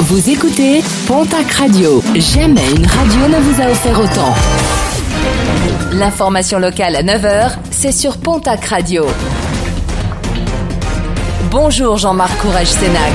Vous 0.00 0.28
écoutez 0.28 0.82
Pontac 1.06 1.50
Radio. 1.52 2.02
Jamais 2.16 2.68
une 2.76 2.84
radio 2.84 3.28
ne 3.28 3.40
vous 3.40 3.62
a 3.62 3.70
offert 3.70 3.98
autant. 4.00 4.34
L'information 5.92 6.58
locale 6.58 6.96
à 6.96 7.02
9h, 7.02 7.52
c'est 7.70 7.92
sur 7.92 8.18
Pontac 8.18 8.64
Radio. 8.64 9.06
Bonjour 11.50 11.96
Jean-Marc 11.96 12.36
Courage 12.38 12.66
Sénac. 12.66 13.12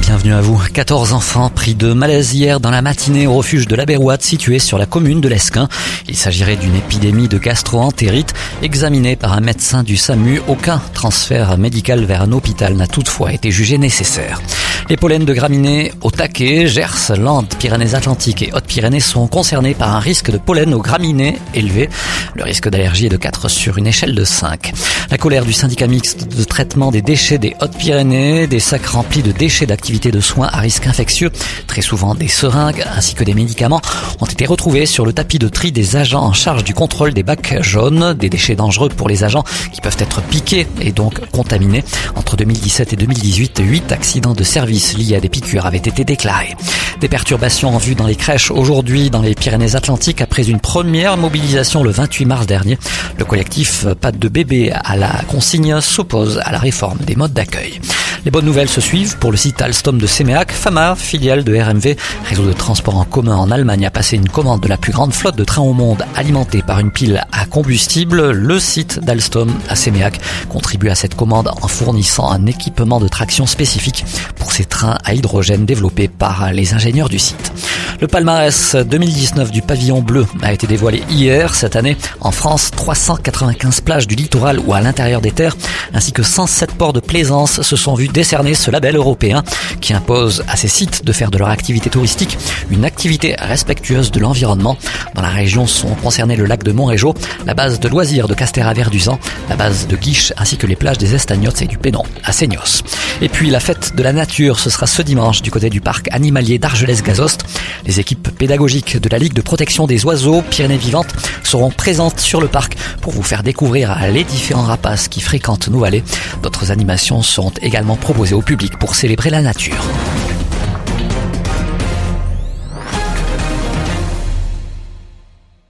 Bienvenue 0.00 0.34
à 0.34 0.40
vous. 0.40 0.60
14 0.72 1.12
enfants 1.12 1.48
pris 1.48 1.74
de 1.74 1.92
malaise 1.92 2.34
hier 2.34 2.60
dans 2.60 2.70
la 2.70 2.82
matinée 2.82 3.26
au 3.26 3.34
refuge 3.34 3.66
de 3.66 3.76
la 3.76 3.86
Bérouade 3.86 4.22
situé 4.22 4.58
sur 4.58 4.78
la 4.78 4.86
commune 4.86 5.20
de 5.20 5.28
l'Esquin. 5.28 5.68
Il 6.08 6.16
s'agirait 6.16 6.56
d'une 6.56 6.74
épidémie 6.76 7.28
de 7.28 7.38
gastroentérite 7.38 8.34
examinée 8.62 9.16
par 9.16 9.32
un 9.32 9.40
médecin 9.40 9.84
du 9.84 9.96
SAMU. 9.96 10.42
Aucun 10.48 10.82
transfert 10.92 11.56
médical 11.56 12.04
vers 12.04 12.22
un 12.22 12.32
hôpital 12.32 12.74
n'a 12.74 12.88
toutefois 12.88 13.32
été 13.32 13.50
jugé 13.50 13.78
nécessaire. 13.78 14.40
Les 14.88 14.96
pollens 14.96 15.24
de 15.24 15.34
graminées 15.34 15.90
au 16.02 16.12
taquet, 16.12 16.68
Gers, 16.68 17.16
Landes, 17.18 17.52
Pyrénées-Atlantiques 17.58 18.42
et 18.42 18.52
Hautes-Pyrénées 18.52 19.00
sont 19.00 19.26
concernés 19.26 19.74
par 19.74 19.92
un 19.92 19.98
risque 19.98 20.30
de 20.30 20.38
pollen 20.38 20.72
aux 20.74 20.80
graminées 20.80 21.40
élevé. 21.54 21.90
Le 22.36 22.44
risque 22.44 22.68
d'allergie 22.68 23.06
est 23.06 23.08
de 23.08 23.16
4 23.16 23.48
sur 23.48 23.78
une 23.78 23.88
échelle 23.88 24.14
de 24.14 24.22
5. 24.22 24.72
La 25.10 25.18
colère 25.18 25.44
du 25.44 25.52
syndicat 25.52 25.88
mixte 25.88 26.28
de 26.28 26.44
traitement 26.44 26.92
des 26.92 27.02
déchets 27.02 27.38
des 27.38 27.56
Hautes-Pyrénées, 27.60 28.46
des 28.46 28.60
sacs 28.60 28.86
remplis 28.86 29.22
de 29.22 29.32
déchets 29.32 29.66
d'activités 29.66 30.12
de 30.12 30.20
soins 30.20 30.48
à 30.52 30.60
risque 30.60 30.86
infectieux, 30.86 31.32
très 31.66 31.82
souvent 31.82 32.14
des 32.14 32.28
seringues 32.28 32.84
ainsi 32.96 33.16
que 33.16 33.24
des 33.24 33.34
médicaments, 33.34 33.82
ont 34.20 34.26
été 34.26 34.46
retrouvés 34.46 34.86
sur 34.86 35.04
le 35.04 35.12
tapis 35.12 35.40
de 35.40 35.48
tri 35.48 35.72
des 35.72 35.96
agents 35.96 36.22
en 36.22 36.32
charge 36.32 36.62
du 36.62 36.74
contrôle 36.74 37.12
des 37.12 37.24
bacs 37.24 37.56
jaunes, 37.60 38.14
des 38.14 38.30
déchets 38.30 38.54
dangereux 38.54 38.90
pour 38.90 39.08
les 39.08 39.24
agents 39.24 39.42
qui 39.72 39.80
peuvent 39.80 39.96
être 39.98 40.22
piqués 40.22 40.68
et 40.80 40.92
donc 40.92 41.28
contaminés. 41.30 41.82
Entre 42.14 42.36
2017 42.36 42.92
et 42.92 42.96
2018, 42.96 43.62
8 43.64 43.90
accidents 43.90 44.34
de 44.34 44.44
service 44.44 44.75
à 45.14 45.20
des 45.20 45.28
piqûres 45.30 45.64
avaient 45.64 45.78
été 45.78 46.04
déclarés. 46.04 46.54
Des 47.00 47.08
perturbations 47.08 47.74
en 47.74 47.78
vue 47.78 47.94
dans 47.94 48.06
les 48.06 48.14
crèches 48.14 48.50
aujourd'hui 48.50 49.08
dans 49.08 49.22
les 49.22 49.34
Pyrénées-Atlantiques 49.34 50.20
après 50.20 50.48
une 50.48 50.60
première 50.60 51.16
mobilisation 51.16 51.82
le 51.82 51.90
28 51.90 52.24
mars 52.26 52.46
dernier. 52.46 52.78
Le 53.18 53.24
collectif 53.24 53.86
Pas 54.00 54.12
de 54.12 54.28
bébé 54.28 54.72
à 54.72 54.96
la 54.96 55.10
consigne 55.28 55.80
s'oppose 55.80 56.40
à 56.44 56.52
la 56.52 56.58
réforme 56.58 56.98
des 56.98 57.16
modes 57.16 57.32
d'accueil. 57.32 57.80
Les 58.26 58.32
bonnes 58.32 58.44
nouvelles 58.44 58.68
se 58.68 58.80
suivent 58.80 59.18
pour 59.18 59.30
le 59.30 59.36
site 59.36 59.62
Alstom 59.62 59.98
de 59.98 60.06
Séméac. 60.08 60.50
Fama, 60.50 60.96
filiale 60.96 61.44
de 61.44 61.56
RMV, 61.56 61.94
réseau 62.24 62.44
de 62.44 62.52
transport 62.52 62.96
en 62.96 63.04
commun 63.04 63.36
en 63.36 63.52
Allemagne, 63.52 63.86
a 63.86 63.90
passé 63.92 64.16
une 64.16 64.28
commande 64.28 64.60
de 64.60 64.66
la 64.66 64.76
plus 64.76 64.90
grande 64.90 65.14
flotte 65.14 65.36
de 65.36 65.44
trains 65.44 65.62
au 65.62 65.72
monde 65.72 66.04
alimentée 66.16 66.60
par 66.60 66.80
une 66.80 66.90
pile 66.90 67.24
à 67.30 67.46
combustible. 67.46 68.32
Le 68.32 68.58
site 68.58 68.98
d'Alstom 68.98 69.54
à 69.68 69.76
Séméac 69.76 70.18
contribue 70.48 70.88
à 70.88 70.96
cette 70.96 71.14
commande 71.14 71.52
en 71.62 71.68
fournissant 71.68 72.28
un 72.28 72.46
équipement 72.46 72.98
de 72.98 73.06
traction 73.06 73.46
spécifique 73.46 74.04
pour 74.34 74.50
ces 74.50 74.64
trains 74.64 74.98
à 75.04 75.14
hydrogène 75.14 75.64
développés 75.64 76.08
par 76.08 76.52
les 76.52 76.74
ingénieurs 76.74 77.08
du 77.08 77.20
site. 77.20 77.52
Le 77.98 78.06
palmarès 78.08 78.76
2019 78.76 79.50
du 79.50 79.62
pavillon 79.62 80.02
bleu 80.02 80.26
a 80.42 80.52
été 80.52 80.66
dévoilé 80.66 81.02
hier. 81.08 81.54
Cette 81.54 81.76
année, 81.76 81.96
en 82.20 82.30
France, 82.30 82.70
395 82.70 83.80
plages 83.80 84.06
du 84.06 84.14
littoral 84.14 84.60
ou 84.60 84.74
à 84.74 84.80
l'intérieur 84.82 85.22
des 85.22 85.30
terres, 85.30 85.56
ainsi 85.94 86.12
que 86.12 86.22
107 86.22 86.72
ports 86.72 86.92
de 86.92 87.00
plaisance 87.00 87.62
se 87.62 87.76
sont 87.76 87.94
vus 87.94 88.08
décerner 88.08 88.54
ce 88.54 88.70
label 88.70 88.96
européen 88.96 89.42
qui 89.80 89.94
impose 89.94 90.44
à 90.46 90.56
ces 90.56 90.68
sites 90.68 91.04
de 91.04 91.12
faire 91.12 91.30
de 91.30 91.38
leur 91.38 91.48
activité 91.48 91.88
touristique 91.88 92.36
une 92.70 92.84
activité 92.84 93.34
respectueuse 93.38 94.10
de 94.10 94.20
l'environnement. 94.20 94.76
Dans 95.14 95.22
la 95.22 95.30
région 95.30 95.66
sont 95.66 95.94
concernés 95.94 96.36
le 96.36 96.44
lac 96.44 96.62
de 96.62 96.72
Montrégeau, 96.72 97.14
la 97.46 97.54
base 97.54 97.80
de 97.80 97.88
loisirs 97.88 98.28
de 98.28 98.34
Castéra-Verduzan, 98.34 99.18
la 99.48 99.56
base 99.56 99.86
de 99.86 99.96
Guiche 99.96 100.34
ainsi 100.36 100.58
que 100.58 100.66
les 100.66 100.76
plages 100.76 100.98
des 100.98 101.14
Estagnots 101.14 101.50
et 101.60 101.66
du 101.66 101.78
Pénon 101.78 102.02
à 102.24 102.32
Seignos. 102.32 102.82
Et 103.22 103.28
puis 103.30 103.48
la 103.48 103.60
fête 103.60 103.96
de 103.96 104.02
la 104.02 104.12
nature, 104.12 104.58
ce 104.58 104.68
sera 104.68 104.86
ce 104.86 105.00
dimanche 105.00 105.40
du 105.40 105.50
côté 105.50 105.70
du 105.70 105.80
parc 105.80 106.08
animalier 106.12 106.58
d'Argelès-Gazost. 106.58 107.44
Les 107.86 108.00
équipes 108.00 108.30
pédagogiques 108.30 109.00
de 109.00 109.08
la 109.08 109.18
Ligue 109.18 109.32
de 109.32 109.40
protection 109.40 109.86
des 109.86 110.04
oiseaux 110.04 110.42
Pyrénées 110.42 110.76
vivantes 110.76 111.14
seront 111.44 111.70
présentes 111.70 112.20
sur 112.20 112.40
le 112.40 112.48
parc 112.48 112.76
pour 113.00 113.12
vous 113.12 113.22
faire 113.22 113.42
découvrir 113.42 113.96
les 114.12 114.24
différents 114.24 114.62
rapaces 114.64 115.08
qui 115.08 115.20
fréquentent 115.20 115.68
nos 115.68 115.78
vallées. 115.78 116.02
D'autres 116.42 116.70
animations 116.70 117.22
seront 117.22 117.52
également 117.62 117.96
proposées 117.96 118.34
au 118.34 118.42
public 118.42 118.78
pour 118.78 118.94
célébrer 118.94 119.30
la 119.30 119.40
nature. 119.40 119.84